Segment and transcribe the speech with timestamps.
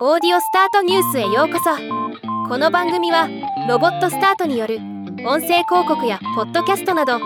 [0.00, 1.70] オーディオスタートニュースへようこそ。
[2.48, 3.28] この番組は
[3.68, 4.78] ロボットスタートによる
[5.24, 7.20] 音声広告やポッドキャストなど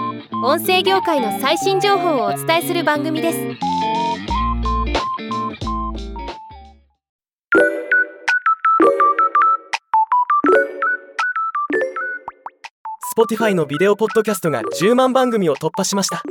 [0.45, 3.39] 音声業界の最新情報をお伝えする番組です。
[13.19, 16.23] Spotify のビデオポッドキャストが10万番組を突破しました。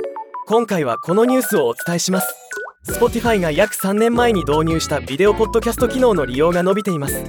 [0.46, 2.47] 今回はこのニュースをお伝えします。
[2.86, 7.22] Spotify が約3年前に導入したビデオポッドキャスト機能の利用が伸びています。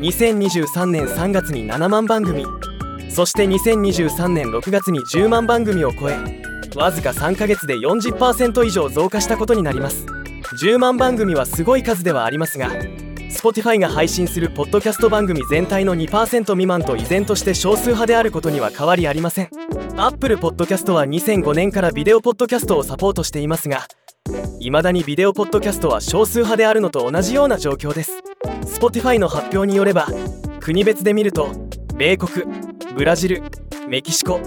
[0.00, 2.44] 2023年3月に7万番組。
[3.10, 6.16] そして2023年6月に10万番組を超え
[6.76, 10.06] わずか3ヶ月で40%以上増加したことになります。
[10.62, 12.70] 10万番組はすごい数ではありますが
[13.30, 19.50] Spotify が配信するポッドキャスト番組全体の2%未満と依然として少数派であることには変わりありません。
[19.96, 23.88] Apple Podcast は2005年からビデオポッドキャストをサポートしていますが
[24.58, 28.22] 未だにビデオポッドキャストは少数派であるのと同じような状況です。
[28.62, 30.08] Spotify の発表によれば
[30.60, 31.48] 国別で見ると
[31.96, 32.44] 米国
[32.94, 33.42] ブラジル
[33.88, 34.40] メキシコ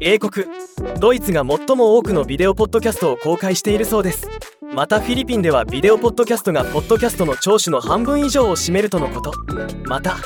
[0.00, 0.46] 英国
[1.00, 4.28] ドイツが最も多くのビデオポッドキャストを公開しているそうです。
[4.74, 9.32] またフィリピンではビデオポッドキャストがポッドキャストの聴取の半分以上を占めるとのこと。
[9.84, 10.16] また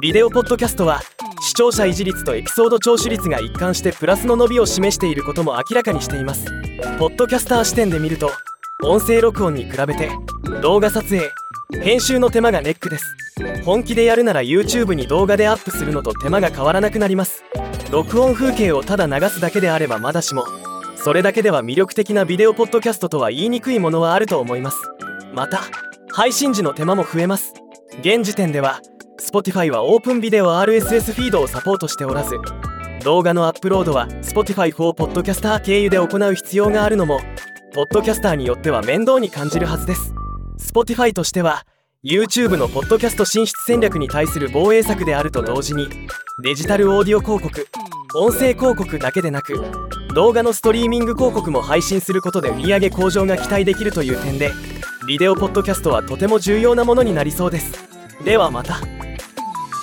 [0.00, 1.00] ビデオポッドキャストは
[1.46, 6.46] 視聴者維持率とエピソード聴取率が一貫してプラスの伸びを示していることも明らかにしています。
[6.98, 8.32] ポッドキャスター視点で見ると
[8.82, 10.10] 音声録音に比べて
[10.60, 11.30] 動画撮影
[11.84, 13.04] 編集の手間がネックです。
[13.64, 17.44] 本気でやるなら YouTube に動画でアップするのと手間が変わらなくなります。
[17.92, 20.44] 録音風景をただ流すだけであればまだしも
[20.96, 24.78] それだけでは魅力的なビデオポッドキャストとは言いにくいものはあると思います。
[25.32, 25.60] また
[26.10, 27.54] 配信時の手間も増えます。
[28.00, 28.80] 現時点では
[29.18, 32.36] Spotify はオープンビデオ RSS フィードをサポートしておらず
[33.02, 37.20] 動画のアップロードは Spotify for Podcaster 経由で行う必要があるのも
[37.74, 40.14] ポッドキャスターによっては面倒に感じるはずです。
[40.58, 41.66] Spotify としては
[42.04, 45.88] YouTube のポッドキャスト進出戦略に対する防衛策であると同時に
[46.42, 47.66] デジタルオーディオ広告
[48.14, 49.62] 音声広告だけでなく
[50.14, 54.52] 動画のストリーミング広告も配信することで売上向上が期待できるという点で
[55.06, 57.86] ビデオポッドキャストはとても重要なものになりそうです。
[58.24, 58.95] ではまた。